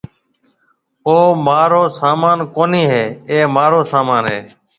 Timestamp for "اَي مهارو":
3.29-3.79